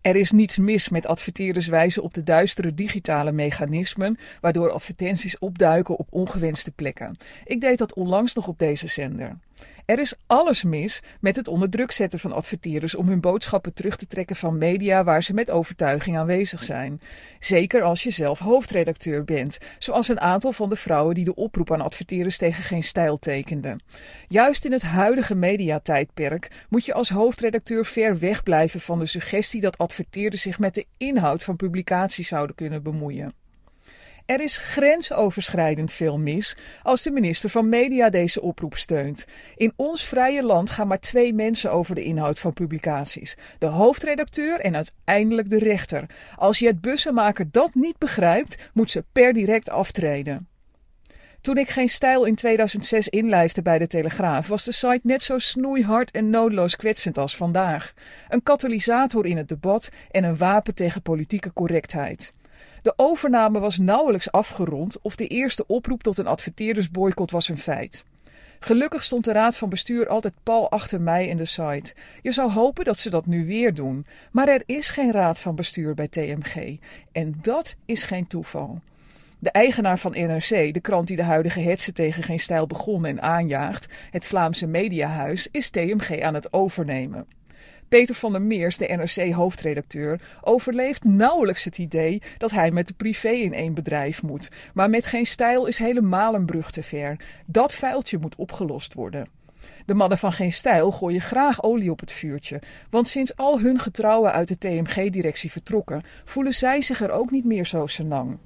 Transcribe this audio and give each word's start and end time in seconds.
Er 0.00 0.16
is 0.16 0.30
niets 0.30 0.58
mis 0.58 0.88
met 0.88 1.06
adverteerders 1.06 1.66
wijzen 1.66 2.02
op 2.02 2.14
de 2.14 2.22
duistere 2.22 2.74
digitale 2.74 3.32
mechanismen 3.32 4.18
waardoor 4.40 4.70
advertenties 4.70 5.38
opduiken 5.38 5.96
op 5.96 6.06
ongewenste 6.10 6.70
plekken. 6.70 7.16
Ik 7.44 7.60
deed 7.60 7.78
dat 7.78 7.94
onlangs 7.94 8.34
nog 8.34 8.48
op 8.48 8.58
deze 8.58 8.86
zender. 8.86 9.38
Er 9.88 9.98
is 9.98 10.14
alles 10.26 10.64
mis 10.64 11.02
met 11.20 11.36
het 11.36 11.48
onder 11.48 11.70
druk 11.70 11.92
zetten 11.92 12.18
van 12.18 12.32
adverteerders 12.32 12.94
om 12.94 13.08
hun 13.08 13.20
boodschappen 13.20 13.74
terug 13.74 13.96
te 13.96 14.06
trekken 14.06 14.36
van 14.36 14.58
media 14.58 15.04
waar 15.04 15.22
ze 15.22 15.34
met 15.34 15.50
overtuiging 15.50 16.18
aanwezig 16.18 16.62
zijn. 16.62 17.00
Zeker 17.40 17.82
als 17.82 18.02
je 18.02 18.10
zelf 18.10 18.38
hoofdredacteur 18.38 19.24
bent, 19.24 19.58
zoals 19.78 20.08
een 20.08 20.20
aantal 20.20 20.52
van 20.52 20.68
de 20.68 20.76
vrouwen 20.76 21.14
die 21.14 21.24
de 21.24 21.34
oproep 21.34 21.72
aan 21.72 21.80
adverteerders 21.80 22.36
tegen 22.36 22.62
geen 22.62 22.84
stijl 22.84 23.18
tekenden. 23.18 23.82
Juist 24.26 24.64
in 24.64 24.72
het 24.72 24.82
huidige 24.82 25.34
mediatijdperk 25.34 26.66
moet 26.68 26.84
je 26.84 26.94
als 26.94 27.10
hoofdredacteur 27.10 27.84
ver 27.84 28.18
weg 28.18 28.42
blijven 28.42 28.80
van 28.80 28.98
de 28.98 29.06
suggestie 29.06 29.60
dat 29.60 29.78
adverteerders 29.78 30.42
zich 30.42 30.58
met 30.58 30.74
de 30.74 30.86
inhoud 30.96 31.44
van 31.44 31.56
publicaties 31.56 32.28
zouden 32.28 32.56
kunnen 32.56 32.82
bemoeien. 32.82 33.37
Er 34.28 34.40
is 34.40 34.56
grensoverschrijdend 34.56 35.92
veel 35.92 36.18
mis 36.18 36.56
als 36.82 37.02
de 37.02 37.10
minister 37.10 37.50
van 37.50 37.68
Media 37.68 38.10
deze 38.10 38.40
oproep 38.40 38.76
steunt. 38.76 39.26
In 39.56 39.72
ons 39.76 40.04
vrije 40.04 40.42
land 40.42 40.70
gaan 40.70 40.88
maar 40.88 41.00
twee 41.00 41.34
mensen 41.34 41.72
over 41.72 41.94
de 41.94 42.02
inhoud 42.02 42.38
van 42.38 42.52
publicaties: 42.52 43.36
de 43.58 43.66
hoofdredacteur 43.66 44.60
en 44.60 44.74
uiteindelijk 44.74 45.50
de 45.50 45.58
rechter. 45.58 46.06
Als 46.36 46.58
je 46.58 46.66
het 46.66 46.80
bussenmaker 46.80 47.48
dat 47.50 47.74
niet 47.74 47.98
begrijpt, 47.98 48.70
moet 48.72 48.90
ze 48.90 49.04
per 49.12 49.32
direct 49.32 49.70
aftreden. 49.70 50.48
Toen 51.40 51.56
ik 51.56 51.70
geen 51.70 51.88
stijl 51.88 52.24
in 52.24 52.34
2006 52.34 53.08
inlijfde 53.08 53.62
bij 53.62 53.78
de 53.78 53.86
Telegraaf, 53.86 54.48
was 54.48 54.64
de 54.64 54.72
site 54.72 55.00
net 55.02 55.22
zo 55.22 55.38
snoeihard 55.38 56.10
en 56.10 56.30
noodloos 56.30 56.76
kwetsend 56.76 57.18
als 57.18 57.36
vandaag. 57.36 57.92
Een 58.28 58.42
katalysator 58.42 59.26
in 59.26 59.36
het 59.36 59.48
debat 59.48 59.88
en 60.10 60.24
een 60.24 60.36
wapen 60.36 60.74
tegen 60.74 61.02
politieke 61.02 61.52
correctheid. 61.52 62.32
De 62.82 62.92
overname 62.96 63.58
was 63.58 63.78
nauwelijks 63.78 64.32
afgerond 64.32 65.00
of 65.00 65.16
de 65.16 65.26
eerste 65.26 65.66
oproep 65.66 66.02
tot 66.02 66.18
een 66.18 66.26
adverteerdersboycott 66.26 67.30
was 67.30 67.48
een 67.48 67.58
feit. 67.58 68.04
Gelukkig 68.60 69.04
stond 69.04 69.24
de 69.24 69.32
raad 69.32 69.56
van 69.56 69.68
bestuur 69.68 70.08
altijd 70.08 70.34
pal 70.42 70.70
achter 70.70 71.00
mij 71.00 71.30
en 71.30 71.36
de 71.36 71.44
site. 71.44 71.94
Je 72.22 72.32
zou 72.32 72.50
hopen 72.50 72.84
dat 72.84 72.98
ze 72.98 73.10
dat 73.10 73.26
nu 73.26 73.46
weer 73.46 73.74
doen, 73.74 74.06
maar 74.32 74.48
er 74.48 74.62
is 74.66 74.90
geen 74.90 75.12
raad 75.12 75.40
van 75.40 75.54
bestuur 75.54 75.94
bij 75.94 76.08
TMG 76.08 76.78
en 77.12 77.38
dat 77.42 77.76
is 77.84 78.02
geen 78.02 78.26
toeval. 78.26 78.80
De 79.38 79.50
eigenaar 79.50 79.98
van 79.98 80.10
NRC, 80.10 80.74
de 80.74 80.80
krant 80.80 81.06
die 81.06 81.16
de 81.16 81.22
huidige 81.22 81.60
hetze 81.60 81.92
tegen 81.92 82.22
geen 82.22 82.40
stijl 82.40 82.66
begon 82.66 83.04
en 83.04 83.22
aanjaagt, 83.22 83.92
het 84.10 84.24
Vlaamse 84.24 84.66
Mediahuis, 84.66 85.48
is 85.50 85.70
TMG 85.70 86.20
aan 86.20 86.34
het 86.34 86.52
overnemen. 86.52 87.26
Peter 87.88 88.14
van 88.14 88.32
der 88.32 88.42
Meers, 88.42 88.78
de 88.78 88.86
NRC-hoofdredacteur, 88.86 90.20
overleeft 90.40 91.04
nauwelijks 91.04 91.64
het 91.64 91.78
idee 91.78 92.22
dat 92.38 92.50
hij 92.50 92.70
met 92.70 92.86
de 92.86 92.94
privé 92.94 93.28
in 93.28 93.54
één 93.54 93.74
bedrijf 93.74 94.22
moet. 94.22 94.50
Maar 94.74 94.90
met 94.90 95.06
geen 95.06 95.26
stijl 95.26 95.66
is 95.66 95.78
helemaal 95.78 96.34
een 96.34 96.46
brug 96.46 96.70
te 96.70 96.82
ver. 96.82 97.16
Dat 97.46 97.74
vuiltje 97.74 98.18
moet 98.18 98.36
opgelost 98.36 98.94
worden. 98.94 99.28
De 99.86 99.94
mannen 99.94 100.18
van 100.18 100.32
Geen 100.32 100.52
Stijl 100.52 100.90
gooien 100.90 101.20
graag 101.20 101.62
olie 101.62 101.90
op 101.90 102.00
het 102.00 102.12
vuurtje, 102.12 102.60
want 102.90 103.08
sinds 103.08 103.36
al 103.36 103.60
hun 103.60 103.78
getrouwen 103.78 104.32
uit 104.32 104.48
de 104.48 104.58
TMG-directie 104.58 105.50
vertrokken, 105.50 106.02
voelen 106.24 106.54
zij 106.54 106.82
zich 106.82 107.00
er 107.00 107.10
ook 107.10 107.30
niet 107.30 107.44
meer 107.44 107.66
zo 107.66 107.86
senang. 107.86 108.38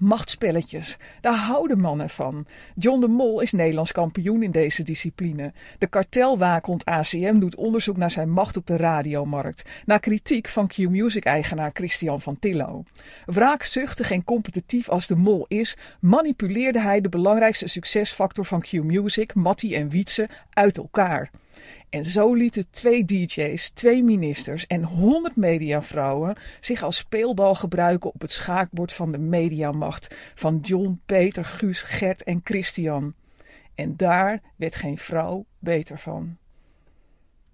Machtspelletjes, 0.00 0.96
daar 1.20 1.36
houden 1.36 1.80
mannen 1.80 2.10
van. 2.10 2.46
John 2.74 3.00
de 3.00 3.08
Mol 3.08 3.40
is 3.40 3.52
Nederlands 3.52 3.92
kampioen 3.92 4.42
in 4.42 4.50
deze 4.50 4.82
discipline. 4.82 5.52
De 5.78 5.86
kartelwaakhond 5.86 6.84
ACM 6.84 7.38
doet 7.38 7.56
onderzoek 7.56 7.96
naar 7.96 8.10
zijn 8.10 8.30
macht 8.30 8.56
op 8.56 8.66
de 8.66 8.76
radiomarkt. 8.76 9.64
Na 9.84 9.98
kritiek 9.98 10.48
van 10.48 10.66
Q-Music-eigenaar 10.66 11.70
Christian 11.72 12.20
van 12.20 12.38
Tillo. 12.38 12.82
Wraakzuchtig 13.26 14.10
en 14.10 14.24
competitief 14.24 14.88
als 14.88 15.06
de 15.06 15.16
Mol 15.16 15.44
is, 15.48 15.76
manipuleerde 16.00 16.80
hij 16.80 17.00
de 17.00 17.08
belangrijkste 17.08 17.68
succesfactor 17.68 18.44
van 18.44 18.60
Q-Music, 18.60 19.34
Matti 19.34 19.74
en 19.74 19.88
Wietse, 19.88 20.28
uit 20.50 20.76
elkaar. 20.76 21.30
En 21.88 22.04
zo 22.04 22.34
lieten 22.34 22.70
twee 22.70 23.04
DJ's, 23.04 23.70
twee 23.70 24.02
ministers 24.02 24.66
en 24.66 24.82
honderd 24.82 25.36
mediavrouwen 25.36 26.36
zich 26.60 26.82
als 26.82 26.96
speelbal 26.96 27.54
gebruiken 27.54 28.14
op 28.14 28.20
het 28.20 28.32
schaakbord 28.32 28.92
van 28.92 29.12
de 29.12 29.18
mediamacht 29.18 30.16
van 30.34 30.58
John, 30.62 31.00
Peter, 31.06 31.44
Guus, 31.44 31.82
Gert 31.82 32.22
en 32.22 32.40
Christian. 32.44 33.14
En 33.74 33.96
daar 33.96 34.40
werd 34.56 34.76
geen 34.76 34.98
vrouw 34.98 35.46
beter 35.58 35.98
van. 35.98 36.36